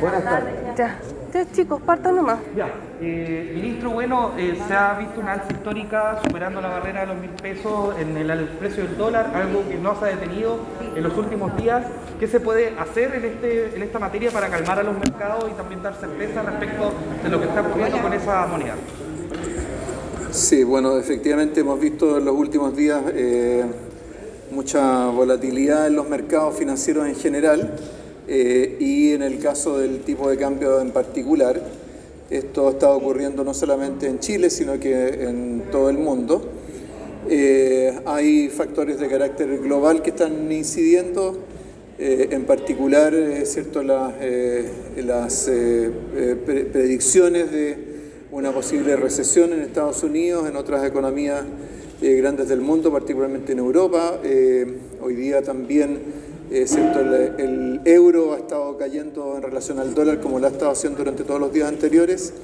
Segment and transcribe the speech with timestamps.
[0.00, 0.54] Buenas tardes.
[0.76, 0.98] Ya,
[1.50, 2.38] chicos, partan nomás.
[2.54, 2.68] Ya,
[3.00, 7.16] eh, ministro, bueno, eh, se ha visto una alza histórica superando la barrera de los
[7.16, 10.58] mil pesos en el, el precio del dólar, algo que no se ha detenido
[10.94, 11.86] en los últimos días.
[12.20, 15.54] ¿Qué se puede hacer en, este, en esta materia para calmar a los mercados y
[15.54, 16.92] también dar certeza respecto
[17.22, 18.74] de lo que está ocurriendo con esa moneda?
[20.30, 23.64] Sí, bueno, efectivamente hemos visto en los últimos días eh,
[24.50, 27.74] mucha volatilidad en los mercados financieros en general
[28.28, 31.60] eh, y en el caso del tipo de cambio en particular.
[32.30, 36.42] Esto está ocurriendo no solamente en Chile, sino que en todo el mundo.
[37.28, 41.38] Eh, hay factores de carácter global que están incidiendo,
[41.98, 44.14] eh, en particular cierto, las,
[44.96, 45.50] las
[46.72, 47.92] predicciones de
[48.30, 51.44] una posible recesión en Estados Unidos, en otras economías
[52.00, 54.20] grandes del mundo, particularmente en Europa.
[55.00, 56.00] hoy día también
[56.66, 57.00] ¿cierto?
[57.00, 61.24] El, euro ha estado cayendo en relación al dólar como lo ha estado haciendo durante
[61.24, 62.34] todos los días anteriores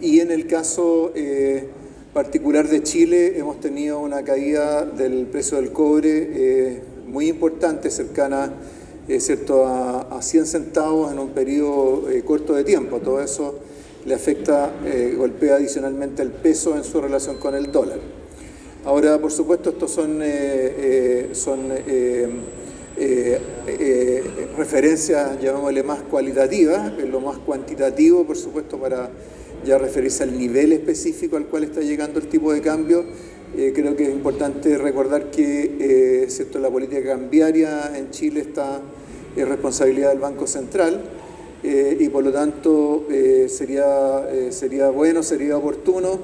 [0.00, 1.68] y en el caso eh,
[2.12, 8.52] particular de Chile hemos tenido una caída del precio del cobre eh, muy importante, cercana
[9.06, 9.64] eh, ¿cierto?
[9.64, 12.98] A, a, 100 centavos en un periodo corto de tiempo.
[12.98, 13.60] Todo eso
[14.04, 14.72] le afecta,
[15.16, 17.98] golpea adicionalmente el peso en su relación con el dólar.
[18.84, 20.20] Ahora, por supuesto, estos son
[22.98, 29.10] eh, eh, referencias, llamémosle más cualitativas, lo más cuantitativo, por supuesto, para
[29.66, 33.04] ya referirse al nivel específico al cual está llegando el tipo de cambio.
[33.54, 36.58] Eh, creo que es importante recordar que ¿cierto?
[36.58, 38.80] la política cambiaria en Chile está
[39.36, 41.00] en responsabilidad del Banco Central
[41.62, 43.08] y por lo tanto
[43.48, 46.20] sería, sería bueno, sería oportuno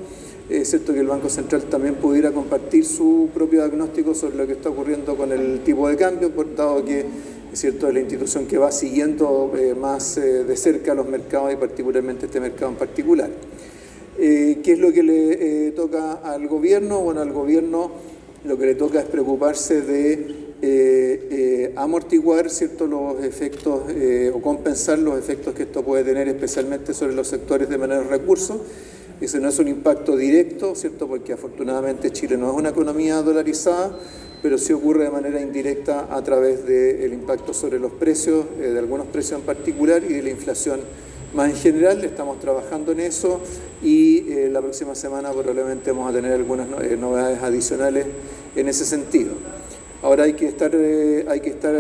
[0.48, 4.55] es cierto que el Banco Central también pudiera compartir su propio diagnóstico sobre lo que
[4.55, 7.05] está ocurriendo con el tipo de cambio, dado que
[7.53, 11.53] es cierto es la institución que va siguiendo eh, más eh, de cerca los mercados
[11.53, 13.29] y particularmente este mercado en particular.
[14.19, 17.01] Eh, ¿Qué es lo que le toca al gobierno?
[17.01, 17.91] Bueno, al gobierno
[18.45, 23.83] lo que le toca es preocuparse de amortiguar cierto, los efectos
[24.33, 28.58] o compensar los efectos que esto puede tener especialmente sobre los sectores de menores recursos
[29.24, 31.06] ese no es un impacto directo, ¿cierto?
[31.06, 33.96] Porque afortunadamente Chile no es una economía dolarizada,
[34.42, 38.78] pero sí ocurre de manera indirecta a través del impacto sobre los precios, eh, de
[38.80, 40.80] algunos precios en particular y de la inflación
[41.34, 42.05] más en general.
[42.05, 43.40] Estamos trabajando en eso
[43.80, 48.06] y eh, la próxima semana probablemente vamos a tener algunas eh, novedades adicionales
[48.56, 49.34] en ese sentido.
[50.02, 51.72] Ahora hay que estar, hay que estar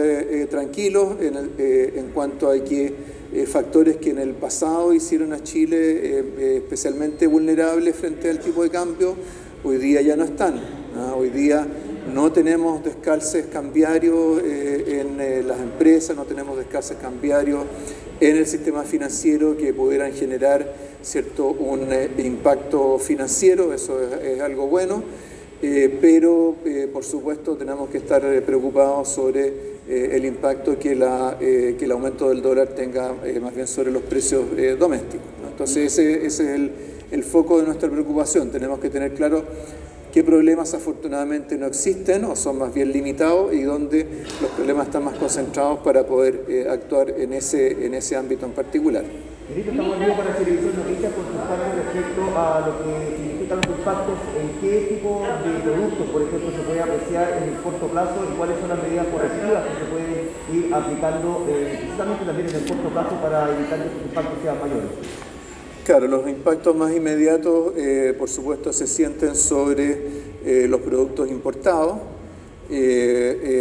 [0.48, 2.94] tranquilos en, en cuanto hay que
[3.34, 8.38] eh, factores que en el pasado hicieron a Chile eh, eh, especialmente vulnerable frente al
[8.38, 9.16] tipo de cambio,
[9.64, 10.60] hoy día ya no están.
[11.16, 11.66] Hoy día
[12.12, 17.64] no tenemos descalces cambiarios en las empresas, no tenemos descalces cambiarios
[18.20, 21.88] en el sistema financiero que pudieran generar cierto un
[22.18, 25.02] impacto financiero, eso es, algo bueno,
[25.62, 26.56] pero
[26.92, 31.92] por supuesto tenemos que estar preocupados sobre eh, el impacto que, la, eh, que el
[31.92, 34.44] aumento del dólar tenga eh, más bien sobre los precios
[34.78, 35.26] domésticos.
[35.50, 36.70] Entonces ese, es el,
[37.10, 38.50] el, foco de nuestra preocupación.
[38.50, 39.44] Tenemos que tener claro
[40.12, 44.06] qué problemas afortunadamente no existen o son más bien limitados y dónde
[44.40, 49.04] los problemas están más concentrados para poder actuar en ese, en ese ámbito en particular.
[49.56, 51.12] Estamos para Noticias
[51.76, 53.66] respecto a lo que los
[54.38, 58.36] en qué tipo de productos, por ejemplo, se puede apreciar en el corto plazo y
[58.36, 60.12] cuáles son las medidas correctivas que se pueden
[60.52, 64.60] ir aplicando eh, precisamente también en el corto plazo para evitar que estos impactos sean
[64.60, 64.90] mayores.
[65.84, 69.98] Claro, los impactos más inmediatos, eh, por supuesto, se sienten sobre
[70.44, 71.98] eh, los productos importados,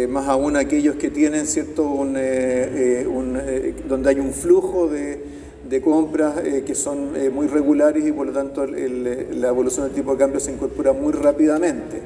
[0.08, 2.14] más aún aquellos que tienen cierto un,
[3.86, 5.31] donde hay un flujo de
[5.72, 9.94] de compras eh, que son eh, muy regulares y por lo tanto la evolución del
[9.94, 11.98] tipo de cambio se incorpora muy rápidamente.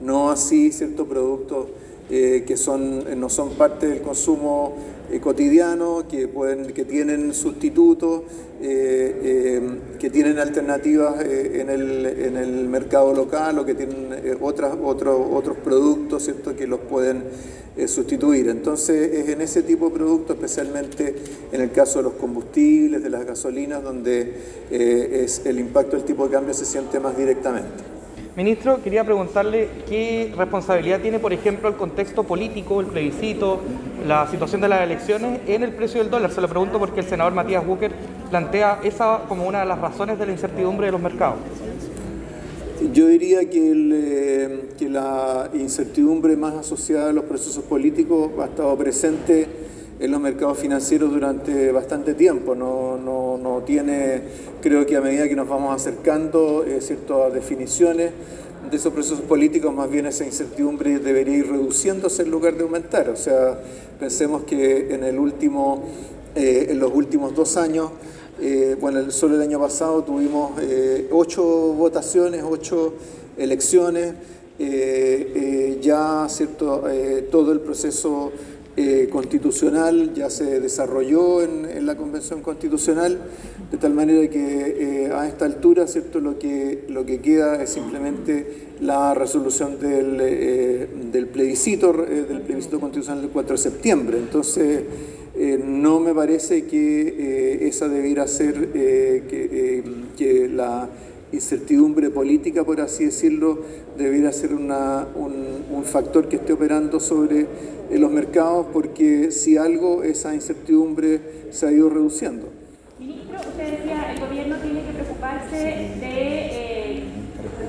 [0.00, 1.66] No así ciertos productos
[2.10, 4.76] eh, que son, no son parte del consumo
[5.20, 8.22] cotidiano, que, pueden, que tienen sustitutos,
[8.60, 14.08] que tienen alternativas en el, en, el, mercado local o que tienen
[14.40, 16.54] otras, otros, otros productos ¿cierto?
[16.54, 17.24] que los pueden
[17.86, 18.48] sustituir.
[18.48, 21.14] Entonces es en ese tipo de productos, especialmente
[21.52, 24.34] en el caso de los combustibles, de las gasolinas, donde
[24.70, 27.99] eh, es, el impacto del tipo de cambio se siente más directamente.
[28.36, 33.60] Ministro, quería preguntarle qué responsabilidad tiene, por ejemplo, el contexto político, el plebiscito,
[34.06, 36.30] la situación de las elecciones en el precio del dólar.
[36.30, 37.90] Se lo pregunto porque el senador Matías Bucher
[38.30, 41.38] plantea esa como una de las razones de la incertidumbre de los mercados.
[42.92, 49.46] Yo diría eh, que, la incertidumbre más asociada a los procesos políticos ha estado presente
[50.00, 52.54] en los mercados financieros durante bastante tiempo.
[52.54, 54.22] No, no, no tiene,
[54.62, 58.12] creo que a medida que nos vamos acercando eh, ciertas definiciones
[58.68, 63.08] de esos procesos políticos, más bien esa incertidumbre debería ir reduciéndose en lugar de aumentar.
[63.08, 63.58] O sea,
[63.98, 65.84] pensemos que en, el último,
[66.34, 67.90] eh, en los últimos dos años,
[68.40, 72.94] eh, bueno, solo el año pasado tuvimos eh, ocho votaciones, ocho
[73.36, 74.14] elecciones,
[75.80, 76.84] ya cierto,
[77.30, 78.30] todo el proceso
[79.10, 83.18] constitucional ya se desarrolló en, la Convención Constitucional,
[83.70, 88.68] de tal manera que a esta altura cierto, lo, que, lo que queda es simplemente
[88.80, 90.16] la resolución del,
[91.12, 94.18] del plebiscito, del plebiscito constitucional del 4 de septiembre.
[94.18, 94.82] Entonces,
[95.42, 99.82] eh, no me parece que eh, esa debiera ser eh,
[100.18, 100.86] que, la
[101.32, 103.58] incertidumbre política, por así decirlo,
[103.96, 104.70] debiera ser un,
[105.84, 107.46] factor que esté operando sobre
[107.90, 112.48] los mercados, porque si algo, esa incertidumbre se ha ido reduciendo.
[112.98, 117.02] Ministro, usted decía, el gobierno tiene que preocuparse de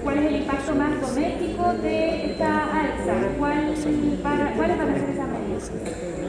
[0.04, 5.72] cuál es el impacto más doméstico de esta alza, ¿cuáles van a ser esas medidas?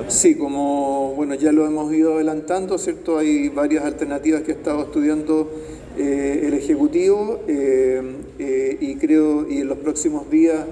[0.08, 3.18] Sí, como bueno ya lo hemos ido adelantando, ¿cierto?
[3.18, 5.50] Hay varias alternativas que ha estado estudiando
[5.98, 8.00] eh, el Ejecutivo eh,
[8.38, 10.66] eh, y creo y en los próximos días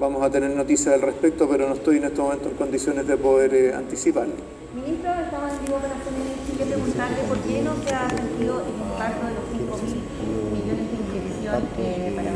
[0.00, 3.16] vamos a tener noticias al respecto, pero no estoy en este momento en condiciones de
[3.16, 4.34] poder anticiparlo.
[4.74, 9.26] Ministro, estaba en vivo en Chile preguntarle por qué no se ha sentido el impacto
[9.26, 10.00] de los 5 mil
[10.58, 12.32] millones de inyección para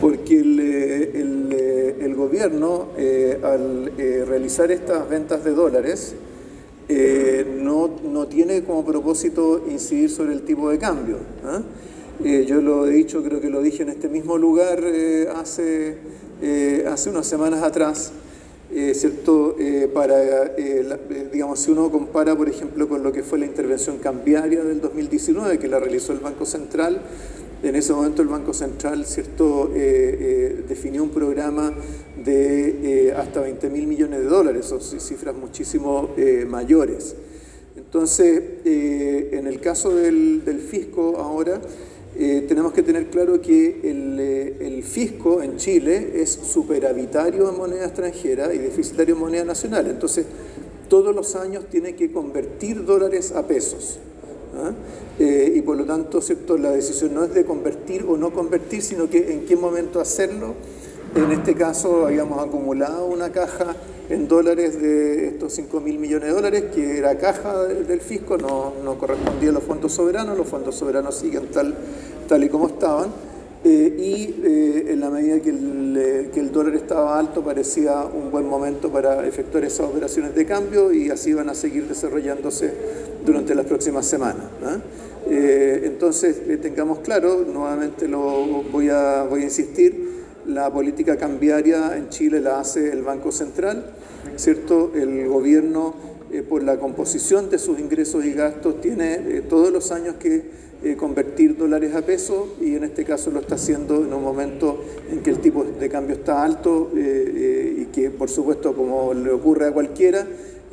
[0.00, 0.60] porque el,
[1.52, 2.88] eh, el, gobierno,
[3.42, 3.92] al
[4.26, 6.14] realizar estas ventas de dólares,
[6.88, 11.18] no, no, tiene como propósito incidir sobre el tipo de cambio.
[11.44, 11.62] ¿ah?
[12.46, 14.82] yo lo he dicho, creo que lo dije en este mismo lugar
[15.36, 15.98] hace,
[16.86, 18.12] hace unas semanas atrás.
[18.92, 19.56] ¿cierto?
[19.94, 20.52] para,
[21.32, 25.58] digamos, si uno compara, por ejemplo, con lo que fue la intervención cambiaria del 2019,
[25.58, 27.00] que la realizó el Banco Central,
[27.62, 29.72] en ese momento el Banco Central ¿cierto?
[29.74, 31.74] Eh, eh, definió un programa
[32.24, 36.10] de eh, hasta 20 mil millones de dólares, son cifras muchísimo
[36.48, 37.14] mayores.
[37.76, 41.60] Entonces, en el caso del, fisco ahora,
[42.14, 44.20] tenemos que tener claro que el,
[44.60, 49.86] el, fisco en Chile es superavitario en moneda extranjera y deficitario en moneda nacional.
[49.86, 50.26] Entonces,
[50.88, 54.00] todos los años tiene que convertir dólares a pesos.
[54.56, 54.72] ¿Ah?
[55.18, 56.56] Eh, y por lo tanto ¿cierto?
[56.56, 60.54] la decisión no es de convertir o no convertir, sino que en qué momento hacerlo.
[61.14, 63.74] En este caso habíamos acumulado una caja
[64.10, 68.72] en dólares de estos 5 mil millones de dólares, que era caja del fisco, no,
[68.84, 71.74] no, correspondía a los fondos soberanos, los fondos soberanos siguen tal,
[72.28, 73.08] tal y como estaban.
[73.64, 78.32] Eh, y eh, en la medida que el, que el, dólar estaba alto parecía un
[78.32, 82.72] buen momento para efectuar esas operaciones de cambio y así van a seguir desarrollándose
[83.24, 84.46] durante las próximas semanas.
[85.30, 90.08] Eh, entonces, tengamos claro, nuevamente lo voy a, voy a insistir,
[90.46, 93.92] la política cambiaria en Chile la hace el Banco Central,
[94.34, 94.90] ¿cierto?
[94.96, 95.94] El gobierno,
[96.32, 100.67] eh, por la composición de sus ingresos y gastos, tiene eh, todos los años que
[100.96, 105.20] convertir dólares a pesos y en este caso lo está haciendo en un momento en
[105.20, 109.72] que el tipo de cambio está alto y que, por supuesto, como le ocurre a
[109.72, 110.26] cualquiera,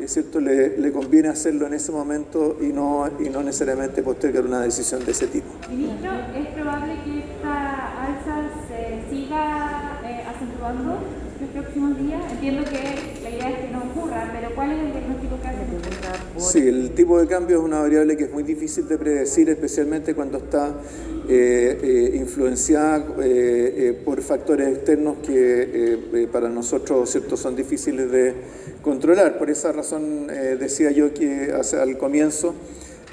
[0.07, 5.03] cierto, le, conviene hacerlo en ese momento y no, y no necesariamente postergar una decisión
[5.05, 5.47] de ese tipo.
[5.69, 12.21] Ministro, ¿es probable que esta alza se siga eh, acentuando en los próximos días?
[12.31, 15.65] Entiendo que la idea es que no ocurra, pero ¿cuál es el diagnóstico que hace?
[16.37, 20.13] Sí, el tipo de cambio es una variable que es muy difícil de predecir, especialmente
[20.13, 20.75] cuando está
[21.27, 23.05] eh, eh, influenciada
[24.03, 27.37] por factores externos que para nosotros ¿cierto?
[27.37, 28.33] son difíciles de
[28.81, 29.37] controlar.
[29.37, 32.53] Por esa razón eh, decía yo que al comienzo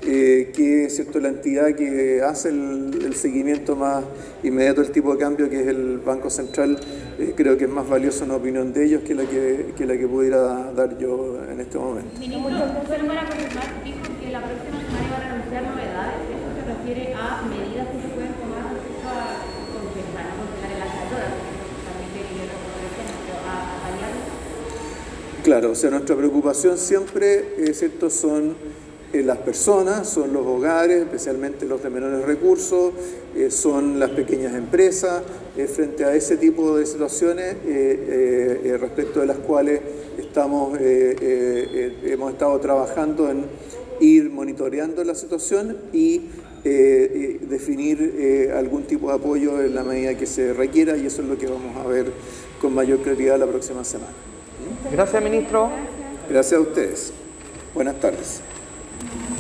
[0.05, 1.21] eh, que ¿cierto?
[1.21, 4.05] la entidad que hace el, seguimiento más
[4.43, 6.79] inmediato del tipo de cambio, que es el Banco Central,
[7.19, 9.97] eh, creo que es más valiosa una opinión de ellos que la que, que la
[9.97, 12.19] que pudiera dar yo en este momento.
[12.19, 16.19] Ministro, ¿usted para confirmar, dijo que la próxima semana iban a anunciar novedades?
[16.35, 19.39] ¿Esto se refiere a medidas que se pueden tomar respecto a
[19.71, 21.03] congelar, congelar el alza
[25.45, 28.57] Claro, o sea, nuestra preocupación siempre, es cierto, son
[29.13, 32.93] eh, las personas, son los hogares, especialmente los de menores recursos,
[33.37, 35.23] eh, son las pequeñas empresas,
[35.57, 37.57] eh, frente a ese tipo de situaciones
[38.81, 39.81] respecto de las cuales
[40.19, 43.45] estamos, hemos estado trabajando en
[44.01, 46.23] ir monitoreando la situación y
[46.63, 51.37] definir algún tipo de apoyo en la medida que se requiera y eso es lo
[51.37, 52.07] que vamos a ver
[52.61, 54.13] con mayor claridad la próxima semana.
[54.91, 55.69] Gracias, ministro.
[56.29, 57.13] Gracias a ustedes.
[57.75, 58.52] Buenas tardes.
[59.03, 59.32] Thank you.